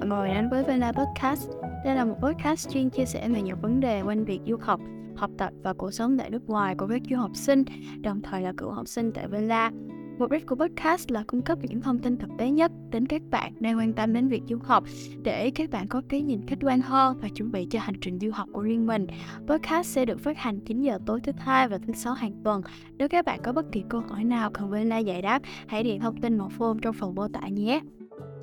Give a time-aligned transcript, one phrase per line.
[0.00, 1.50] mọi người đến với Vela Podcast.
[1.84, 4.80] Đây là một podcast chuyên chia sẻ về nhiều vấn đề quanh việc du học,
[5.16, 7.64] học tập và cuộc sống tại nước ngoài của các du học sinh,
[8.00, 9.70] đồng thời là cựu học sinh tại Vela.
[10.18, 13.22] Mục đích của podcast là cung cấp những thông tin thực tế nhất đến các
[13.30, 14.84] bạn đang quan tâm đến việc du học
[15.22, 18.18] để các bạn có cái nhìn khách quan hơn và chuẩn bị cho hành trình
[18.18, 19.06] du học của riêng mình.
[19.46, 22.62] Podcast sẽ được phát hành 9 giờ tối thứ hai và thứ sáu hàng tuần.
[22.98, 26.00] Nếu các bạn có bất kỳ câu hỏi nào cần Vela giải đáp, hãy điện
[26.00, 27.80] thông tin một form trong phần mô tả nhé.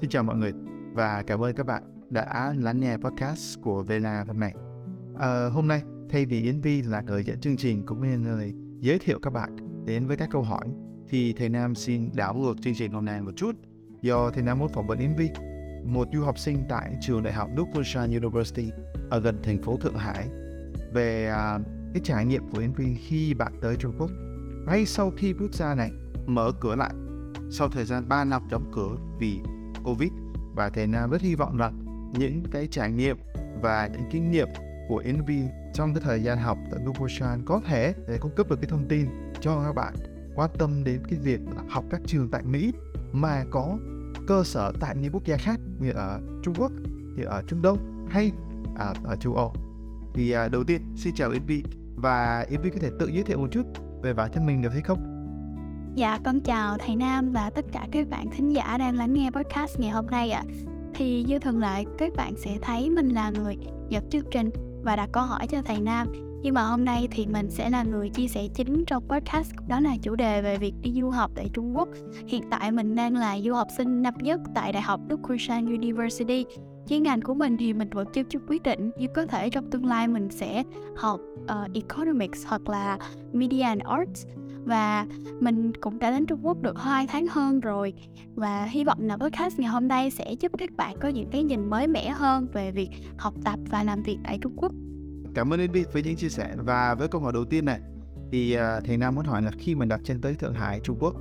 [0.02, 0.52] Xin chào mọi người
[0.98, 4.54] và cảm ơn các bạn đã lắng nghe podcast của Vela hôm nay.
[5.20, 8.54] À, hôm nay, thay vì Yến Vi là người dẫn chương trình cũng như người
[8.80, 10.68] giới thiệu các bạn đến với các câu hỏi,
[11.08, 13.56] thì thầy Nam xin đảo ngược chương trình hôm nay một chút
[14.02, 15.30] do thầy Nam muốn phỏng vấn Yến Vi,
[15.86, 18.72] một du học sinh tại trường đại học Northwestern University
[19.10, 20.28] ở gần thành phố Thượng Hải
[20.94, 21.60] về à,
[21.94, 24.10] cái trải nghiệm của Yến Vi khi bạn tới Trung Quốc
[24.68, 25.92] ngay sau khi quốc gia này
[26.26, 26.92] mở cửa lại
[27.52, 29.40] sau thời gian 3 năm đóng cửa vì
[29.84, 30.12] Covid
[30.58, 31.72] và thầy Nam rất hy vọng là
[32.20, 33.18] những cái trải nghiệm
[33.62, 34.48] và những kinh nghiệm
[34.88, 35.30] của NV
[35.74, 38.88] trong cái thời gian học tại Northwestern có thể để cung cấp được cái thông
[38.88, 39.08] tin
[39.42, 39.94] cho các bạn
[40.36, 42.74] quan tâm đến cái việc học các trường tại Mỹ
[43.12, 43.78] mà có
[44.28, 46.72] cơ sở tại những quốc gia khác như ở Trung Quốc,
[47.16, 48.32] như ở Trung Đông hay
[48.76, 49.54] à, ở châu Âu.
[50.14, 51.52] Thì à, đầu tiên xin chào NV
[51.96, 53.64] và NV có thể tự giới thiệu một chút
[54.02, 55.17] về bản thân mình được hay không?
[55.98, 59.30] Dạ, con chào thầy Nam và tất cả các bạn thính giả đang lắng nghe
[59.32, 60.44] podcast ngày hôm nay ạ.
[60.48, 60.52] À.
[60.94, 63.58] Thì như thường lệ, các bạn sẽ thấy mình là người
[63.90, 64.50] dẫn chương trình
[64.84, 66.08] và đặt câu hỏi cho thầy Nam.
[66.42, 69.80] Nhưng mà hôm nay thì mình sẽ là người chia sẻ chính trong podcast đó
[69.80, 71.90] là chủ đề về việc đi du học tại Trung Quốc.
[72.28, 76.46] Hiện tại mình đang là du học sinh năm nhất tại Đại học Northwestern University.
[76.88, 79.72] Chuyên ngành của mình thì mình vẫn chưa chưa quyết định nhưng có thể trong
[79.72, 80.64] tương lai mình sẽ
[80.96, 82.98] học uh, Economics hoặc là
[83.34, 84.26] Media and Arts
[84.68, 85.06] và
[85.40, 87.94] mình cũng đã đến Trung Quốc được 2 tháng hơn rồi.
[88.36, 91.44] Và hy vọng là podcast ngày hôm nay sẽ giúp các bạn có những cái
[91.44, 94.72] nhìn mới mẻ hơn về việc học tập và làm việc tại Trung Quốc.
[95.36, 97.80] Cảm ơn Envy với những chia sẻ và với câu hỏi đầu tiên này.
[98.32, 100.98] Thì uh, thầy Nam muốn hỏi là khi mình đặt chân tới Thượng Hải Trung
[101.00, 101.16] Quốc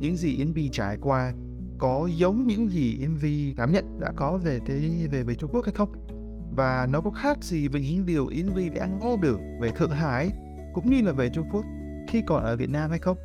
[0.00, 1.32] những gì Invi trải qua
[1.78, 5.64] có giống những gì Invi cảm nhận đã có về thế về về Trung Quốc
[5.64, 5.92] hay không?
[6.56, 10.30] Và nó có khác gì với những điều Invi đã nghe được về Thượng Hải
[10.74, 11.64] cũng như là về Trung Quốc?
[12.10, 13.16] Khi còn ở Việt Nam hay không?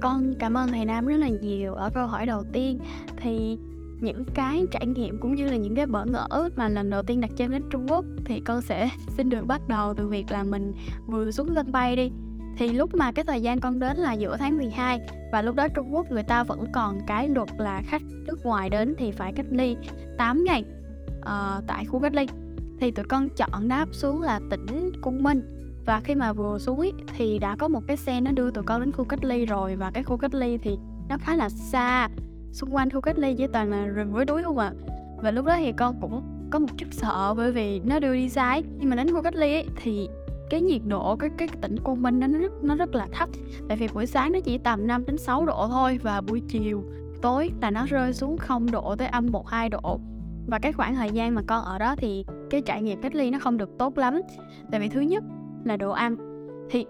[0.00, 2.78] Con cảm ơn thầy Nam rất là nhiều ở câu hỏi đầu tiên.
[3.16, 3.58] Thì
[4.00, 7.20] những cái trải nghiệm cũng như là những cái bỡ ngỡ mà lần đầu tiên
[7.20, 10.42] đặt chân đến Trung Quốc thì con sẽ xin được bắt đầu từ việc là
[10.42, 10.72] mình
[11.06, 12.10] vừa xuống sân bay đi.
[12.56, 15.00] Thì lúc mà cái thời gian con đến là giữa tháng 12
[15.32, 18.70] và lúc đó Trung Quốc người ta vẫn còn cái luật là khách nước ngoài
[18.70, 19.76] đến thì phải cách ly
[20.18, 20.64] 8 ngày
[21.18, 22.26] uh, tại khu cách ly.
[22.80, 25.59] Thì tụi con chọn đáp xuống là tỉnh Cung Minh
[25.90, 28.64] và khi mà vừa xuống ý, thì đã có một cái xe nó đưa tụi
[28.64, 29.76] con đến khu cách ly rồi.
[29.76, 30.78] Và cái khu cách ly thì
[31.08, 32.08] nó khá là xa.
[32.52, 34.72] Xung quanh khu cách ly chỉ toàn là rừng với núi không à.
[35.22, 38.28] Và lúc đó thì con cũng có một chút sợ bởi vì nó đưa đi
[38.28, 38.64] xa ấy.
[38.78, 40.08] nhưng mà đến khu cách ly ấy, thì
[40.50, 43.28] cái nhiệt độ cái cái tỉnh Côn Minh nó rất nó rất là thấp.
[43.68, 46.84] Tại vì buổi sáng nó chỉ tầm 5 đến 6 độ thôi và buổi chiều
[47.22, 50.00] tối là nó rơi xuống 0 độ tới âm 1 2 độ.
[50.46, 53.30] Và cái khoảng thời gian mà con ở đó thì cái trải nghiệm cách ly
[53.30, 54.20] nó không được tốt lắm.
[54.70, 55.24] Tại vì thứ nhất
[55.64, 56.16] là đồ ăn.
[56.70, 56.86] Thì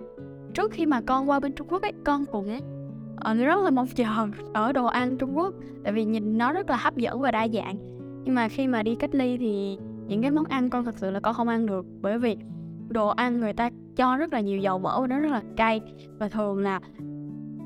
[0.55, 2.59] trước khi mà con qua bên Trung Quốc ấy con cũng
[3.31, 4.05] uh, rất là mong chờ
[4.53, 5.55] ở đồ ăn Trung Quốc
[5.85, 7.77] tại vì nhìn nó rất là hấp dẫn và đa dạng.
[8.25, 11.11] Nhưng mà khi mà đi cách ly thì những cái món ăn con thật sự
[11.11, 12.37] là con không ăn được bởi vì
[12.89, 15.81] đồ ăn người ta cho rất là nhiều dầu mỡ và nó rất là cay.
[16.19, 16.81] Và thường là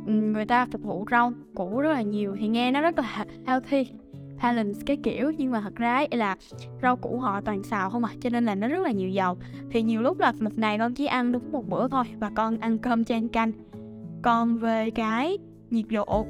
[0.06, 3.86] người ta phục vụ rau củ rất là nhiều thì nghe nó rất là healthy
[4.42, 6.36] balance cái kiểu nhưng mà thật ra ấy là
[6.82, 9.36] rau củ họ toàn xào không à cho nên là nó rất là nhiều dầu.
[9.70, 12.58] Thì nhiều lúc là một ngày con chỉ ăn đúng một bữa thôi và con
[12.58, 13.52] ăn cơm chan canh.
[14.22, 15.38] Còn về cái
[15.70, 16.26] nhiệt độ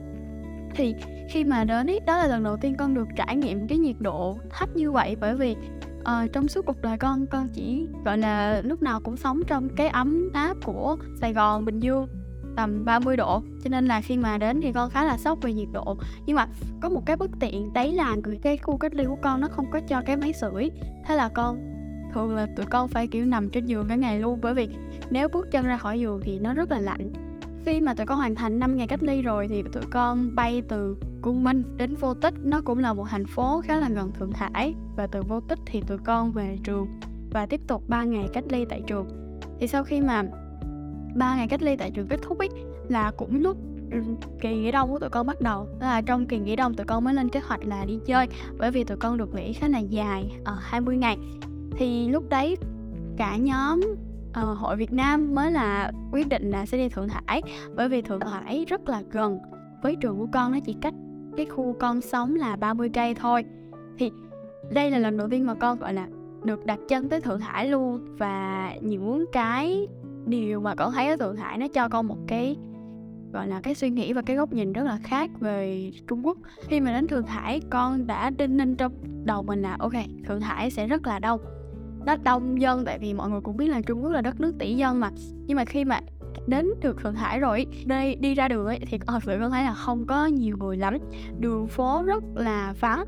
[0.74, 0.94] thì
[1.30, 3.96] khi mà đến ấy đó là lần đầu tiên con được trải nghiệm cái nhiệt
[4.00, 5.16] độ thấp như vậy.
[5.20, 5.56] Bởi vì
[6.00, 9.68] uh, trong suốt cuộc đời con con chỉ gọi là lúc nào cũng sống trong
[9.76, 12.08] cái ấm áp của Sài Gòn Bình Dương
[12.56, 13.42] tầm 30 độ.
[13.64, 15.96] Cho nên là khi mà đến thì con khá là sốc về nhiệt độ.
[16.26, 16.46] Nhưng mà
[16.80, 19.70] có một cái bất tiện đấy là cái khu cách ly của con nó không
[19.70, 20.70] có cho cái máy sưởi.
[21.06, 21.58] Thế là con,
[22.14, 24.38] thường là tụi con phải, kiểu, nằm trên giường cả ngày luôn.
[24.42, 24.68] Bởi vì
[25.10, 27.12] nếu bước chân ra khỏi giường thì nó rất là lạnh.
[27.64, 30.62] Khi mà tụi con hoàn thành 5 ngày cách ly rồi thì tụi con bay
[30.68, 32.34] từ Cung Minh đến Vô Tích.
[32.42, 34.74] Nó cũng là một thành phố khá là gần Thượng Hải.
[34.96, 36.86] Và từ Vô Tích thì tụi con về trường
[37.30, 39.06] và tiếp tục 3 ngày cách ly tại trường.
[39.58, 40.24] Thì sau khi mà
[41.14, 42.48] 3 ngày cách ly tại trường kết thúc ấy
[42.88, 43.56] là cũng lúc
[43.90, 43.98] ừ,
[44.40, 45.68] kỳ nghỉ đông của tụi con bắt đầu.
[45.80, 48.26] Đó là trong kỳ nghỉ đông tụi con mới lên kế hoạch là đi chơi
[48.58, 51.18] bởi vì tụi con được nghỉ khá là dài ở uh, 20 ngày.
[51.76, 52.56] Thì lúc đấy
[53.16, 53.80] cả nhóm
[54.28, 57.42] uh, hội Việt Nam mới là quyết định là sẽ đi Thượng Hải
[57.74, 59.38] bởi vì Thượng Hải rất là gần
[59.82, 60.94] với trường của con nó chỉ cách
[61.36, 63.44] cái khu con sống là 30 cây thôi.
[63.98, 64.10] Thì
[64.72, 66.08] đây là lần đầu tiên mà con gọi là
[66.44, 69.88] được đặt chân tới Thượng Hải luôn và những cái
[70.26, 72.56] điều mà con thấy ở Thượng Hải nó cho con một cái,
[73.32, 76.36] gọi là, cái suy nghĩ và cái góc nhìn rất là khác về Trung Quốc.
[76.68, 78.92] Khi mà đến Thượng Hải, con đã đinh ninh trong
[79.24, 79.92] đầu mình là, ok,
[80.26, 81.40] Thượng Hải sẽ rất là đông.
[82.06, 84.54] Nó đông dân, tại vì mọi người cũng biết là Trung Quốc là đất nước
[84.58, 85.10] tỷ dân mà.
[85.46, 86.00] Nhưng mà khi mà
[86.46, 89.62] đến được Thượng Hải rồi đây đi ra đường ấy, thì thật sự con thấy
[89.62, 90.98] là không có nhiều người lắm.
[91.38, 93.04] Đường phố rất là vắng,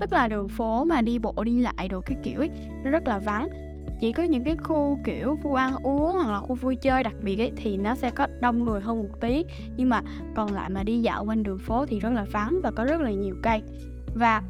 [0.00, 2.50] tức là đường phố mà đi bộ đi lại đồ cái kiểu ấy,
[2.84, 3.48] nó rất là vắng
[4.00, 7.14] chỉ có những cái khu kiểu khu ăn uống hoặc là khu vui chơi đặc
[7.22, 9.44] biệt ấy thì nó sẽ có đông người hơn một tí.
[9.76, 10.02] Nhưng mà
[10.34, 13.00] còn lại mà đi dạo quanh đường phố thì rất là vắng và có rất
[13.00, 13.62] là nhiều cây.
[14.14, 14.42] Và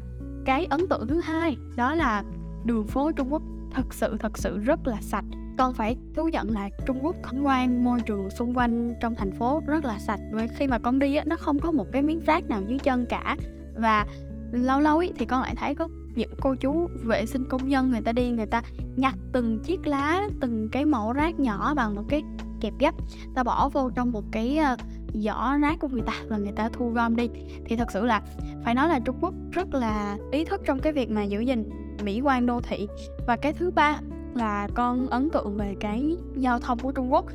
[0.45, 2.23] cái ấn tượng thứ hai đó là
[2.65, 5.25] đường phố Trung Quốc thật sự thật sự rất là sạch.
[5.57, 9.31] Con phải thú nhận là Trung Quốc cảnh quan môi trường xung quanh trong thành
[9.31, 10.19] phố rất là sạch.
[10.31, 12.79] Và khi mà con đi á, nó không có một cái miếng rác nào dưới
[12.79, 13.37] chân cả.
[13.75, 14.05] Và
[14.51, 17.91] lâu lâu ý, thì con lại thấy có những cô chú vệ sinh công nhân
[17.91, 18.61] người ta đi người ta
[18.95, 22.23] nhặt từng chiếc lá từng cái mẫu rác nhỏ bằng một cái
[22.61, 22.95] kẹp gấp
[23.35, 24.75] ta bỏ vô trong một cái ờ,
[25.13, 27.29] giỏ rác của người ta và người ta thu gom đi.
[27.65, 28.21] Thì thật sự là
[28.63, 31.69] phải nói là Trung Quốc rất là ý thức trong cái việc mà giữ gìn
[32.03, 32.87] mỹ quan đô thị.
[33.27, 33.99] Và cái thứ ba
[34.35, 37.25] là con ấn tượng về cái giao thông của Trung Quốc.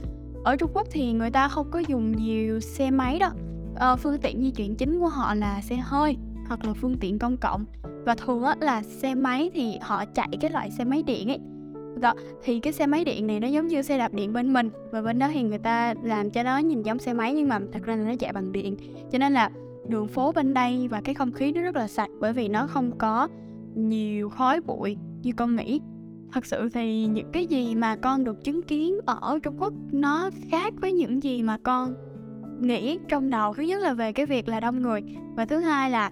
[0.45, 3.31] Ở Trung Quốc thì người ta không có dùng nhiều xe máy đâu
[3.75, 6.17] ờ, phương tiện di chuyển chính của họ là xe hơi
[6.49, 7.65] hoặc là phương tiện công cộng
[8.07, 11.39] và thường á, là xe máy thì họ chạy cái loại xe máy điện ấy.
[12.01, 12.15] Đó
[12.45, 14.71] thì cái xe máy điện này nó giống như xe đạp điện bên mình.
[14.91, 17.61] Và bên đó thì người ta làm cho nó nhìn giống xe máy nhưng mà
[17.73, 18.77] thật ra là nó chạy bằng điện.
[19.13, 19.51] Cho nên là
[19.89, 22.67] đường phố bên đây và cái không khí nó rất là sạch bởi vì nó
[22.67, 23.29] không có
[23.75, 25.81] nhiều khói bụi như con nghĩ.
[26.33, 30.31] Thật sự thì những cái gì mà con được chứng kiến ở trung quốc nó
[30.51, 31.95] khác với những gì mà con
[32.61, 33.55] nghĩ trong đầu.
[33.55, 35.03] Thứ nhất là về cái việc là đông người
[35.37, 36.11] và thứ hai là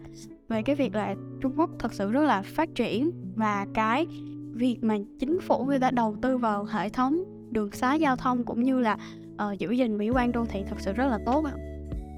[0.55, 4.07] về cái việc là Trung Quốc thật sự rất là phát triển và cái
[4.53, 8.45] việc mà chính phủ người ta đầu tư vào hệ thống đường xá giao thông
[8.45, 8.99] cũng như là
[9.35, 11.45] uh, giữ gìn mỹ quan đô thị thật sự rất là tốt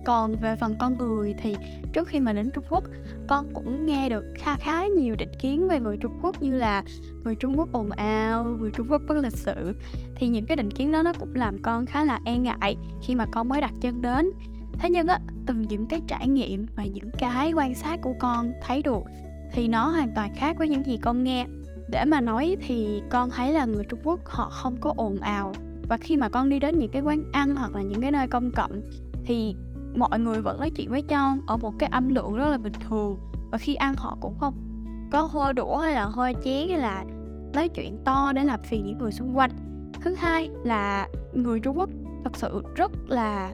[0.04, 1.56] còn về phần con người thì
[1.92, 2.84] trước khi mà đến Trung Quốc
[3.28, 6.82] con cũng nghe được khá khá nhiều định kiến về người Trung Quốc như là
[7.24, 9.74] người Trung Quốc ồn ào, người Trung Quốc bất lịch sự.
[10.16, 13.14] Thì những cái định kiến đó nó cũng làm con khá là e ngại khi
[13.14, 14.30] mà con mới đặt chân đến.
[14.72, 18.52] Thế nhưng á từ những cái trải nghiệm và những cái quan sát của con
[18.62, 19.02] thấy được,
[19.52, 21.46] thì nó hoàn toàn khác với những gì con nghe.
[21.90, 25.52] Để mà nói thì con thấy là người Trung Quốc họ không có ồn ào,
[25.88, 28.28] và khi mà con đi đến những cái quán ăn hoặc là những cái nơi
[28.28, 28.80] công cộng
[29.24, 29.54] thì
[29.96, 32.72] mọi người vẫn nói chuyện với nhau ở một cái âm lượng rất là bình
[32.88, 33.18] thường,
[33.50, 34.54] và khi ăn họ cũng không
[35.12, 37.04] có hôi đũa hay là hôi chén hay là
[37.54, 39.50] nói chuyện to để làm phiền những người xung quanh.
[40.00, 41.90] Thứ hai là người trung quốc
[42.24, 43.52] thật sự rất là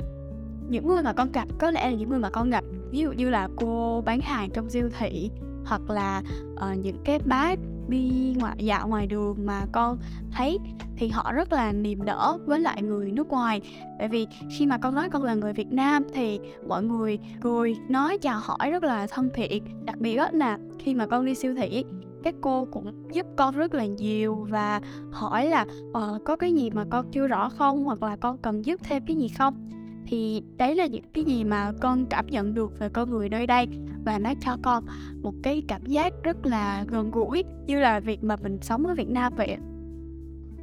[0.72, 3.12] những người mà con gặp có lẽ là những người mà con gặp ví dụ
[3.12, 5.30] như là cô bán hàng trong siêu thị
[5.64, 6.22] hoặc là
[6.54, 7.58] uh, những cái bác
[7.88, 9.98] đi ngoại dạo ngoài đường mà con
[10.32, 10.58] thấy
[10.96, 13.60] thì họ rất là niềm nở với lại người nước ngoài.
[13.98, 14.26] Bởi vì
[14.58, 18.40] khi mà con nói con là người Việt Nam thì mọi người cười nói chào
[18.42, 19.64] hỏi rất là thân thiện.
[19.84, 21.84] Đặc biệt đó là khi mà con đi siêu thị
[22.22, 24.80] các cô cũng giúp con rất là nhiều và
[25.10, 27.84] hỏi là ờ, có cái gì mà con chưa rõ không?
[27.84, 29.68] Hoặc là con cần giúp thêm cái gì không?
[30.06, 33.46] Thì đấy là những cái gì mà con cảm nhận được về con người nơi
[33.46, 33.66] đây
[34.04, 34.84] và nó cho con
[35.22, 38.94] một cái cảm giác rất là gần gũi như là việc mà mình sống ở
[38.94, 39.56] Việt Nam vậy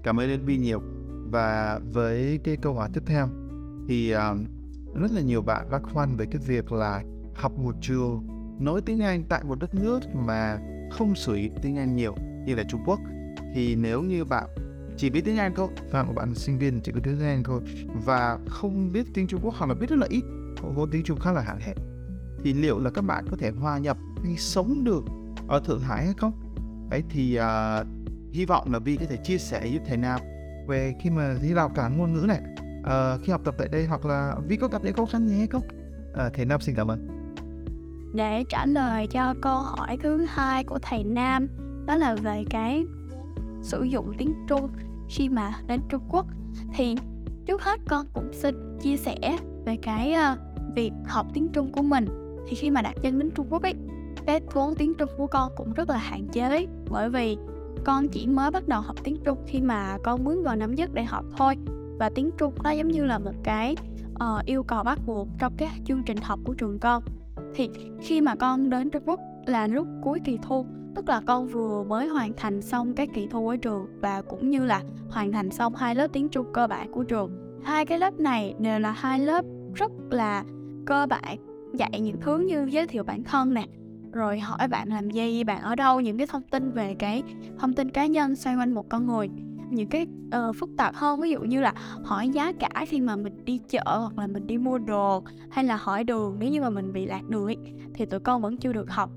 [0.03, 0.81] cảm ơn Vi nhiều.
[1.31, 3.27] Và với cái câu hỏi tiếp theo
[3.87, 4.45] thì um,
[5.01, 7.03] rất là nhiều bạn băn khoăn về cái việc là
[7.35, 8.27] học một trường
[8.59, 10.57] nói tiếng Anh tại một đất nước mà
[10.91, 12.99] không sử dụng tiếng Anh nhiều như là Trung Quốc.
[13.53, 14.49] Thì nếu như bạn
[14.99, 17.61] chỉ biết tiếng Anh thôi và một bạn sinh viên chỉ có tiếng Anh thôi
[18.05, 20.23] và không biết tiếng Trung Quốc hoặc là biết rất là ít
[20.75, 21.77] ngôn tiếng Trung khá là hạn hẹp
[22.43, 25.03] thì liệu là các bạn có thể hòa nhập hay sống được
[25.47, 26.33] ở Thượng Hải hay không?
[26.89, 27.87] Đấy thì uh,
[28.33, 30.19] hy vọng là Vi có thể chia sẻ với thầy Nam
[30.67, 32.41] về khi mà đi rào cản ngôn ngữ này
[32.79, 35.37] uh, khi học tập tại đây hoặc là Vi có gặp những khó khăn gì
[35.37, 35.63] hay không?
[36.11, 37.07] Uh, thầy Nam xin cảm ơn.
[38.13, 41.47] Để trả lời cho câu hỏi thứ hai của thầy Nam
[41.85, 42.85] đó là về cái
[43.61, 44.69] sử dụng tiếng Trung
[45.09, 46.25] khi mà đến Trung Quốc
[46.73, 46.95] thì
[47.45, 50.39] trước hết con cũng xin chia sẻ về cái uh,
[50.75, 52.05] việc học tiếng Trung của mình.
[52.47, 53.73] Thì khi mà đặt chân đến Trung Quốc ấy
[54.25, 57.37] cái vốn tiếng Trung của con cũng rất là hạn chế bởi vì
[57.83, 60.93] con chỉ mới bắt đầu học tiếng Trung khi mà con bước vào năm nhất
[60.93, 61.55] đại học thôi.
[61.99, 63.75] Và tiếng Trung nó giống như là một cái
[64.13, 67.03] uh, yêu cầu bắt buộc trong cái chương trình học của trường con.
[67.55, 67.69] Thì
[68.01, 71.83] khi mà con đến Trung Quốc là lúc cuối kỳ thu tức là con vừa
[71.83, 75.51] mới hoàn thành xong cái kỳ thu ở trường và cũng như là hoàn thành
[75.51, 77.59] xong hai lớp tiếng Trung cơ bản của trường.
[77.63, 80.43] Hai cái lớp này đều là hai lớp rất là
[80.85, 81.37] cơ bản
[81.73, 83.65] dạy những thứ như giới thiệu bản thân nè
[84.13, 87.23] rồi hỏi bạn làm gì bạn ở đâu những cái thông tin về cái
[87.59, 89.29] thông tin cá nhân xoay quanh một con người.
[89.69, 93.15] Những cái uh, phức tạp hơn ví dụ như là hỏi giá cả khi mà
[93.15, 96.61] mình đi chợ hoặc là mình đi mua đồ hay là hỏi đường nếu như
[96.61, 97.57] mà mình bị lạc đường ấy,
[97.93, 99.09] thì tụi con vẫn chưa được học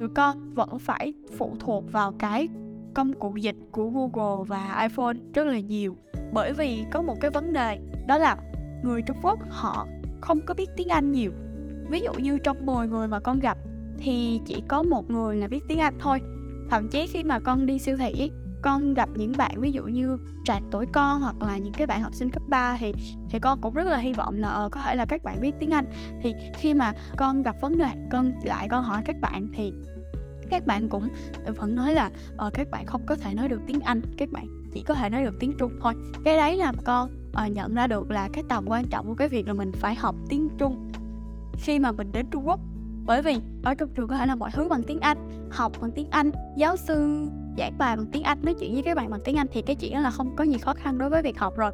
[0.00, 2.48] tụi con vẫn phải phụ thuộc vào cái
[2.94, 5.96] công cụ dịch của Google và iPhone rất là nhiều.
[6.32, 8.36] Bởi vì có một cái vấn đề, đó là
[8.82, 9.86] người Trung Quốc họ
[10.20, 11.32] không có biết tiếng Anh nhiều.
[11.90, 13.58] Ví dụ như trong 10 người mà con gặp
[13.98, 16.20] thì chỉ có một người là biết tiếng Anh thôi.
[16.70, 18.30] Thậm chí khi mà con đi siêu thị
[18.66, 22.02] con gặp những bạn ví dụ như trạc tuổi con hoặc là những cái bạn
[22.02, 22.92] học sinh cấp 3 thì
[23.30, 25.54] thì con cũng rất là hy vọng là uh, có thể là các bạn biết
[25.60, 25.84] tiếng Anh.
[26.22, 29.72] Thì khi mà con gặp vấn đề con lại con hỏi các bạn thì
[30.50, 31.08] các bạn cũng
[31.56, 32.10] vẫn nói là
[32.46, 35.08] uh, các bạn không có thể nói được tiếng Anh các bạn chỉ có thể
[35.10, 35.94] nói được tiếng Trung thôi.
[36.24, 37.10] Cái đấy là con
[37.46, 39.94] uh, nhận ra được là cái tầm quan trọng của cái việc là mình phải
[39.94, 40.92] học tiếng Trung
[41.52, 42.60] khi mà mình đến Trung Quốc.
[43.04, 45.90] Bởi vì ở trong trường có thể là mọi thứ bằng tiếng Anh học bằng
[45.90, 49.20] tiếng Anh giáo sư giảng bài bằng tiếng Anh nói chuyện với các bạn bằng
[49.24, 51.38] tiếng Anh thì cái chuyện đó là không có gì khó khăn đối với việc
[51.38, 51.72] học rồi.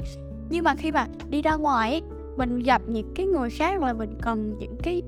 [0.51, 2.03] Nhưng mà khi mà đi ra ngoài
[2.37, 5.03] mình gặp những cái người khác là mình cần những cái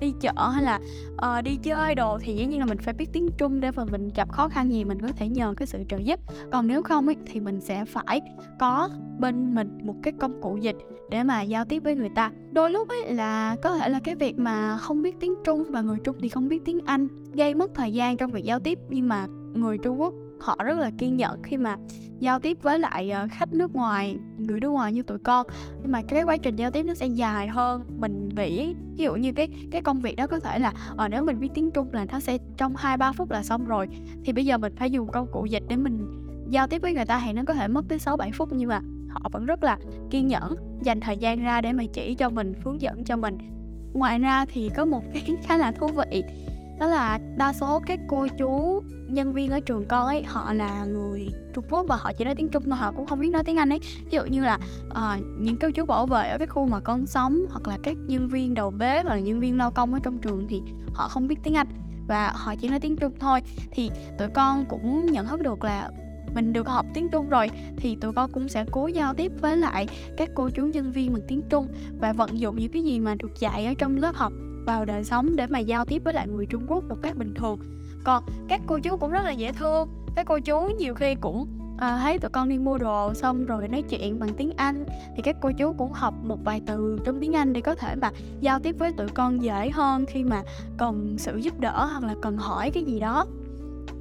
[0.00, 0.80] đi chợ hay là
[1.12, 3.84] uh, đi chơi đồ thì dĩ nhiên là mình phải biết tiếng Trung để mà
[3.84, 6.20] mình gặp khó khăn gì mình có thể nhờ cái sự trợ giúp.
[6.52, 8.20] Còn nếu không ấy, thì mình sẽ phải
[8.58, 8.88] có
[9.18, 10.76] bên mình một cái công cụ dịch
[11.10, 12.30] để mà giao tiếp với người ta.
[12.52, 15.80] Đôi lúc ấy là có thể là cái việc mà không biết tiếng Trung và
[15.80, 18.78] người Trung thì không biết tiếng Anh gây mất thời gian trong việc giao tiếp.
[18.88, 21.76] Nhưng mà người Trung Quốc họ rất là kiên nhẫn khi mà
[22.18, 25.46] giao tiếp với lại ờ, khách nước ngoài người nước ngoài như tụi con.
[25.82, 27.82] Nhưng mà cái quá trình giao tiếp nó sẽ dài hơn.
[27.98, 31.24] Mình nghĩ ví dụ như cái cái công việc đó có thể là ờ, nếu
[31.24, 33.88] mình biết tiếng Trung là nó sẽ trong hai ba phút là xong rồi.
[34.24, 36.06] Thì bây giờ mình phải dùng công cụ dịch để mình
[36.48, 38.48] giao tiếp với người ta thì nó có thể mất tới 6 7 phút.
[38.52, 39.78] Nhưng mà họ vẫn rất là
[40.10, 43.38] kiên nhẫn dành thời gian ra để mà chỉ cho mình hướng dẫn cho mình.
[43.92, 46.22] Ngoài ra thì có một cái khá là thú vị
[46.80, 50.84] đó là đa số các cô chú nhân viên ở trường con ấy họ là
[50.84, 53.44] người Trung Quốc và họ chỉ nói tiếng Trung thôi họ cũng không biết nói
[53.44, 53.78] tiếng Anh ấy.
[53.78, 54.58] Ví dụ như là
[54.88, 57.96] uh, những cô chú bảo vệ ở cái khu mà con sống hoặc là các
[58.06, 61.08] nhân viên đầu bếp hoặc là nhân viên lao công ở trong trường thì họ
[61.08, 61.66] không biết tiếng Anh
[62.08, 63.40] và họ chỉ nói tiếng Trung thôi.
[63.70, 65.90] Thì tụi con cũng nhận thức được là
[66.34, 69.56] mình được học tiếng Trung rồi thì tụi con cũng sẽ cố giao tiếp với
[69.56, 71.66] lại các cô chú nhân viên bằng tiếng Trung
[72.00, 74.32] và vận dụng những cái gì mà được dạy ở trong lớp học
[74.66, 77.34] vào đời sống để mà giao tiếp với lại người Trung Quốc một cách bình
[77.34, 77.58] thường.
[78.04, 79.88] Còn các cô chú cũng rất là dễ thương.
[80.16, 81.46] Các cô chú nhiều khi cũng
[81.78, 84.84] à, thấy tụi con đi mua đồ xong rồi nói chuyện bằng tiếng Anh.
[85.16, 87.94] Thì các cô chú cũng học một vài từ trong tiếng Anh để có thể
[87.94, 90.42] mà giao tiếp với tụi con dễ hơn khi mà
[90.78, 93.26] cần sự giúp đỡ hoặc là cần hỏi cái gì đó.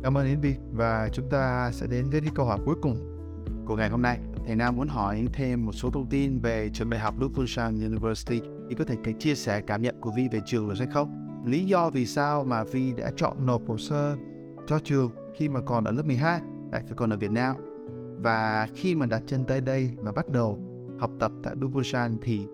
[0.04, 2.96] Cảm ơn Yến Vi và chúng ta sẽ đến với cái câu hỏi cuối cùng
[3.66, 4.20] của ngày hôm nay.
[4.46, 8.42] Thầy Nam muốn hỏi thêm một số thông tin về trường đại học Lufushan University.
[8.70, 11.42] Thì có thể chia sẻ cảm nhận của Vi về trường được hay không?
[11.46, 14.16] Lý do vì sao mà Vi đã chọn nộp hồ sơ
[14.68, 17.56] cho trường khi mà còn ở lớp 12, tại vì còn ở Việt Nam.
[18.22, 20.60] Và khi mà đặt chân tới đây và bắt đầu
[21.00, 22.46] học tập tại Lufushan thì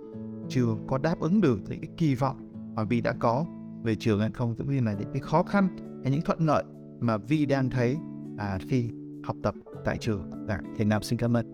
[0.50, 2.38] trường có đáp ứng được những cái kỳ vọng
[2.76, 3.46] mà Vi đã có
[3.84, 5.68] về trường hay không, cũng như là những cái khó khăn
[6.04, 6.64] hay những thuận lợi
[7.00, 7.98] mà Vi đang thấy
[8.38, 8.90] à, khi
[9.24, 9.56] học tập
[9.86, 10.30] tại trường.
[10.48, 11.46] Dạ, thầy Nam xin cảm ơn.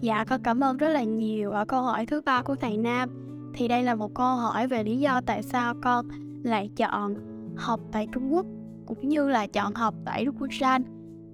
[0.00, 3.27] Dạ, con cảm ơn rất là nhiều ở câu hỏi thứ ba của thầy Nam.
[3.54, 6.08] Thì đây là một câu hỏi về lý do tại sao con
[6.42, 7.14] lại chọn
[7.56, 8.46] học tại Trung Quốc
[8.86, 10.82] cũng như là chọn học tại Đức Quốc San.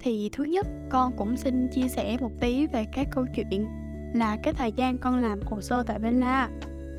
[0.01, 3.67] Thì thứ nhất, con cũng xin chia sẻ một tí về cái câu chuyện
[4.15, 6.51] là cái thời gian con làm hồ sơ tại Bella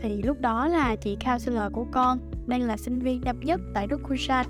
[0.02, 3.88] thì lúc đó là chị counselor của con đang là sinh viên năm nhất tại
[3.88, 4.46] Đức Quốc San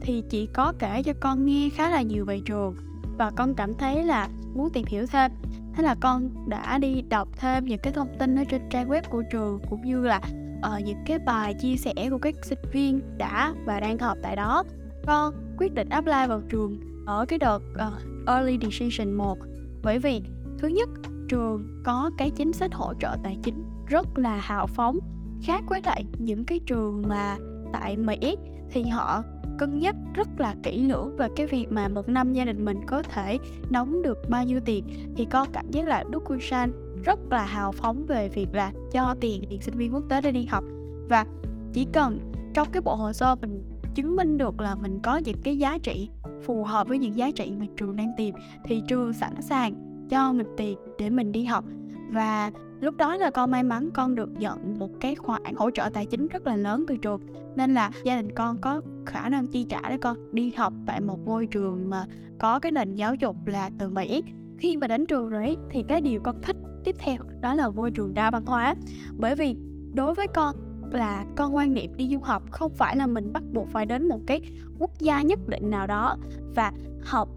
[0.00, 2.76] thì chị có kể cho con nghe khá là nhiều về trường
[3.18, 5.30] và con cảm thấy là muốn tìm hiểu thêm
[5.76, 9.02] thế là con đã đi đọc thêm những cái thông tin ở trên trang web
[9.10, 10.20] của trường cũng như là
[10.58, 14.36] uh, những cái bài chia sẻ của các sinh viên đã và đang học tại
[14.36, 14.64] đó.
[15.06, 19.38] Con quyết định apply vào trường ở cái đợt uh, early decision 1
[19.82, 20.22] bởi vì
[20.58, 20.88] thứ nhất
[21.28, 24.98] trường có cái chính sách hỗ trợ tài chính rất là hào phóng
[25.42, 27.36] khác với lại những cái trường mà
[27.72, 28.36] tại Mỹ
[28.70, 29.22] thì họ
[29.58, 32.80] cân nhắc rất là kỹ lưỡng về cái việc mà một năm gia đình mình
[32.86, 33.38] có thể
[33.70, 34.84] đóng được bao nhiêu tiền,
[35.16, 36.72] thì con cảm giác là Đức Quân San
[37.04, 40.32] rất là hào phóng về việc là cho tiền tiền sinh viên quốc tế để
[40.32, 40.64] đi học.
[41.08, 41.24] Và
[41.72, 43.62] chỉ cần trong cái bộ hồ sơ mình
[43.94, 46.10] chứng minh được là mình có những cái giá trị
[46.42, 48.34] phù hợp với những giá trị mà trường đang tìm,
[48.64, 49.74] thì trường sẵn sàng
[50.10, 51.64] cho mình tiền để mình đi học.
[52.12, 55.90] Và lúc đó là con may mắn con được nhận một cái khoản hỗ trợ
[55.94, 57.20] tài chính rất là lớn từ trường
[57.56, 61.00] nên là gia đình con có khả năng chi trả để con đi học tại
[61.00, 62.06] một ngôi trường mà
[62.38, 64.22] có cái nền giáo dục là từ Mỹ.
[64.58, 67.90] Khi mà đến trường rồi thì cái điều con thích tiếp theo đó là môi
[67.90, 68.74] trường đa văn hóa.
[69.16, 69.56] Bởi vì
[69.94, 70.56] đối với con
[70.92, 74.08] là con quan niệm đi du học không phải là mình bắt buộc phải đến
[74.08, 74.40] một cái
[74.78, 76.16] quốc gia nhất định nào đó
[76.54, 76.72] và
[77.02, 77.28] học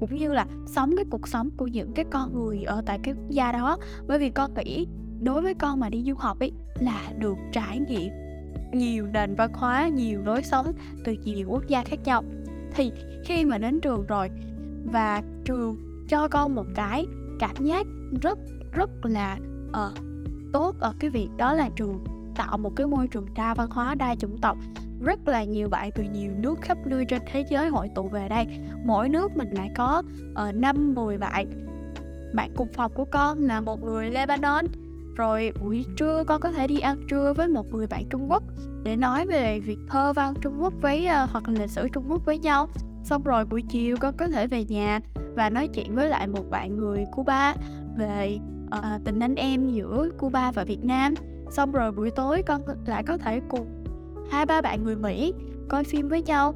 [0.00, 3.14] cũng như là sống cái cuộc sống của những cái con người ở tại cái
[3.14, 3.78] quốc gia đó.
[4.06, 4.86] Bởi vì con nghĩ
[5.20, 8.27] đối với con mà đi du học ấy là được trải nghiệm
[8.72, 10.72] nhiều nền văn hóa nhiều lối sống
[11.04, 12.24] từ nhiều quốc gia khác nhau.
[12.74, 12.92] Thì
[13.24, 14.30] khi mà đến trường rồi
[14.92, 15.76] và trường
[16.08, 17.06] cho con một cái
[17.38, 17.86] cảm giác
[18.22, 18.38] rất
[18.72, 19.98] rất là uh,
[20.52, 22.04] tốt ở cái việc đó là trường
[22.36, 24.58] tạo một cái môi trường đa văn hóa đa chủng tộc.
[25.00, 28.28] Rất là nhiều bạn từ nhiều nước khắp nơi trên thế giới hội tụ về
[28.28, 28.46] đây.
[28.84, 30.02] Mỗi nước mình lại có
[30.48, 31.50] uh, 5 10 bạn.
[32.34, 34.66] Bạn cùng phòng của con là một người Lebanon
[35.18, 38.42] rồi buổi trưa con có thể đi ăn trưa với một người bạn Trung Quốc
[38.82, 42.04] để nói về việc thơ văn Trung Quốc với uh, hoặc là lịch sử Trung
[42.08, 42.68] Quốc với nhau.
[43.04, 45.00] Xong rồi buổi chiều con có thể về nhà
[45.36, 47.54] và nói chuyện với lại một bạn người Cuba
[47.96, 51.14] về uh, tình anh em giữa Cuba và Việt Nam.
[51.50, 53.84] Xong rồi buổi tối con lại có thể cùng
[54.30, 55.34] hai ba bạn người Mỹ
[55.68, 56.54] coi phim với nhau.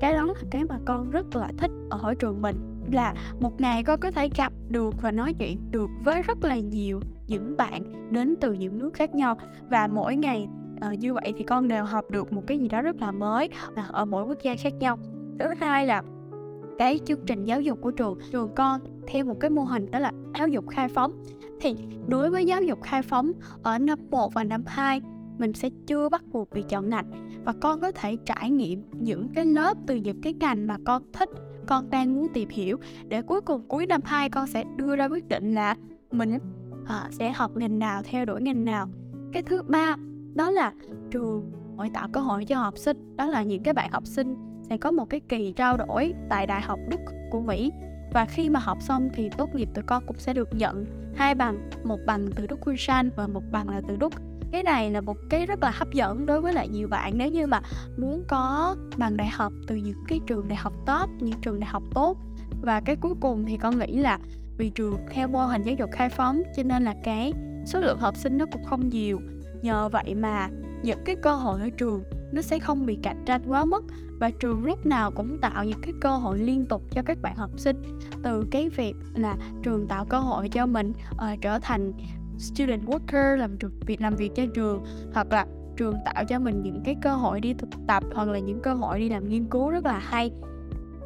[0.00, 3.82] Cái đó là cái mà con rất là thích ở trường mình là một ngày
[3.82, 7.82] con có thể gặp được và nói chuyện được với rất là nhiều những bạn
[8.10, 9.36] đến từ những nước khác nhau.
[9.70, 10.48] Và mỗi ngày
[10.92, 13.48] uh, như vậy thì con đều học được một cái gì đó rất là mới
[13.88, 14.98] ở mỗi quốc gia khác nhau.
[15.38, 16.02] Thứ hai là
[16.78, 19.98] cái chương trình giáo dục của trường trường con theo một cái mô hình đó
[19.98, 21.12] là giáo dục khai phóng.
[21.60, 21.76] Thì
[22.08, 25.00] đối với giáo dục khai phóng ở năm 1 và năm 2
[25.38, 27.10] mình sẽ chưa bắt buộc bị chọn ngành
[27.44, 31.02] và con có thể trải nghiệm những cái lớp từ những cái ngành mà con
[31.12, 31.28] thích
[31.66, 32.78] con đang muốn tìm hiểu.
[33.08, 35.74] Để cuối cùng cuối năm 2 con sẽ đưa ra quyết định là
[36.10, 36.38] mình
[36.86, 38.88] à, sẽ học ngành nào theo đuổi ngành nào.
[39.32, 39.96] Cái thứ ba
[40.34, 40.72] đó là
[41.10, 43.16] trường hội tạo cơ hội cho học sinh.
[43.16, 44.36] Đó là những cái bạn học sinh
[44.68, 47.72] sẽ có một cái kỳ trao đổi tại đại học đức của mỹ.
[48.12, 50.84] Và khi mà học xong thì tốt nghiệp tụi con cũng sẽ được nhận
[51.16, 54.12] hai bằng một bằng từ đức Queensland và một bằng là từ đức
[54.54, 57.18] cái này là một cái rất là hấp dẫn đối với lại nhiều bạn.
[57.18, 57.60] Nếu như mà
[57.96, 61.70] muốn có bằng đại học từ những cái trường đại học top những trường đại
[61.70, 62.18] học tốt.
[62.62, 64.18] Và cái cuối cùng thì con nghĩ là
[64.58, 67.32] vì trường theo mô hình giáo dục khai phóng cho nên là cái
[67.66, 69.20] số lượng học sinh nó cũng không nhiều.
[69.62, 70.48] Nhờ vậy mà
[70.82, 73.84] những cái cơ hội ở trường nó sẽ không bị cạnh tranh quá mức.
[74.20, 77.36] Và trường lúc nào cũng tạo những cái cơ hội liên tục cho các bạn
[77.36, 77.82] học sinh.
[78.22, 81.92] Từ cái việc là trường tạo cơ hội cho mình uh, trở thành
[82.38, 86.82] student worker làm việc làm việc cho trường hoặc là trường tạo cho mình những
[86.84, 89.70] cái cơ hội đi thực tập hoặc là những cơ hội đi làm nghiên cứu
[89.70, 90.30] rất là hay.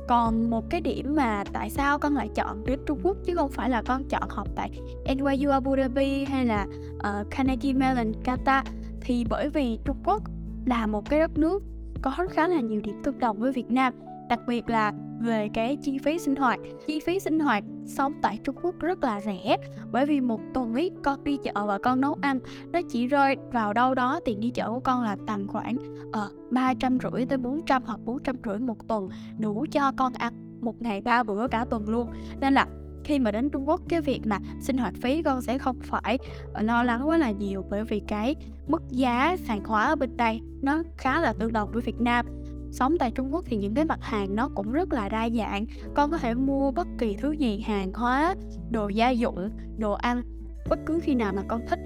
[0.08, 3.50] Còn một cái điểm mà tại sao con lại chọn đến Trung Quốc chứ không
[3.50, 4.70] phải là con chọn học tại
[5.16, 8.62] NYU Abu Dhabi hay là uh, Carnegie Mellon Qatar
[9.00, 10.22] thì bởi vì Trung Quốc
[10.66, 11.62] là một cái đất nước
[12.02, 13.94] có khá là nhiều điểm tương đồng với Việt Nam
[14.28, 16.58] đặc biệt là về cái chi phí sinh hoạt.
[16.86, 19.56] Chi phí sinh hoạt sống tại Trung Quốc rất là rẻ,
[19.92, 22.38] bởi vì một tuần ấy con đi chợ và con nấu ăn,
[22.72, 25.76] nó chỉ rơi vào đâu đó tiền đi chợ của con là tầm khoảng
[26.12, 30.12] ở ba trăm rưỡi tới 400 hoặc bốn trăm rưỡi một tuần đủ cho con
[30.12, 32.08] ăn một ngày ba bữa cả tuần luôn.
[32.40, 32.66] Nên là
[33.04, 36.18] khi mà đến Trung Quốc, cái việc mà sinh hoạt phí con sẽ không phải
[36.52, 38.36] ờ, lo lắng quá là nhiều bởi vì cái
[38.66, 42.26] mức giá hàng hóa ở bên đây nó khá là tương đồng với Việt Nam
[42.70, 45.66] sống tại Trung Quốc thì những cái mặt hàng nó cũng rất là đa dạng.
[45.94, 48.34] Con có thể mua bất kỳ thứ gì hàng hóa
[48.70, 50.22] đồ gia dụng đồ ăn
[50.68, 51.80] bất cứ khi nào mà con thích.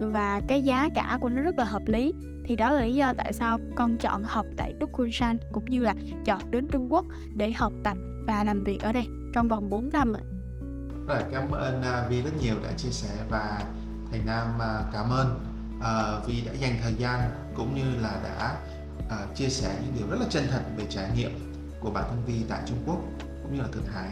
[0.00, 2.12] Và cái giá cả của nó rất là hợp lý.
[2.44, 5.80] Thì đó là lý do tại sao con chọn học tại Đức Kunshan cũng như
[5.80, 9.70] là chọn đến Trung Quốc để học tập và làm việc ở đây trong vòng
[9.70, 10.22] 4 năm rồi
[11.06, 13.62] vâng cảm ơn uh, Vi rất nhiều đã chia sẻ và
[14.10, 15.40] thầy Nam uh, cảm ơn.
[15.78, 17.20] Uh, Vi đã dành thời gian
[17.54, 18.56] cũng như là đã
[19.06, 22.22] uh, chia sẻ những điều rất là chân thật về trải nghiệm của bản thân
[22.26, 22.98] Vi tại Trung Quốc
[23.42, 24.08] cũng như là Thượng Hải.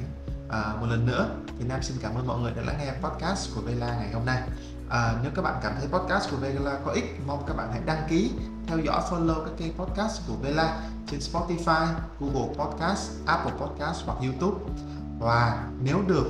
[0.49, 3.55] À, một lần nữa thì Nam xin cảm ơn mọi người đã lắng nghe podcast
[3.55, 4.43] của Vela ngày hôm nay.
[4.89, 7.81] À, nếu các bạn cảm thấy podcast của Vela có ích, mong các bạn hãy
[7.87, 8.31] đăng ký,
[8.67, 11.87] theo dõi, follow các kênh podcast của Vela trên Spotify,
[12.21, 14.65] Google Podcast, Apple Podcast hoặc YouTube.
[15.19, 16.27] Và nếu được,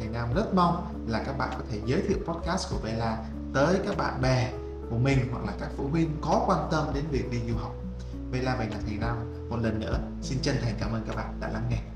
[0.00, 3.76] thì Nam rất mong là các bạn có thể giới thiệu podcast của Vela tới
[3.86, 4.52] các bạn bè
[4.90, 7.83] của mình hoặc là các phụ huynh có quan tâm đến việc đi du học.
[8.34, 9.16] Vela mình là Thầy Nam.
[9.50, 11.93] Một lần nữa, xin chân thành cảm ơn các bạn đã lắng nghe.